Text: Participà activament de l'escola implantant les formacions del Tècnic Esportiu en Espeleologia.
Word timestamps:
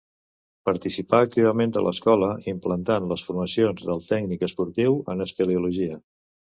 Participà 0.69 1.19
activament 1.25 1.75
de 1.75 1.83
l'escola 1.89 2.31
implantant 2.55 3.07
les 3.13 3.27
formacions 3.29 3.87
del 3.93 4.05
Tècnic 4.11 4.51
Esportiu 4.51 5.01
en 5.15 5.27
Espeleologia. 5.31 6.05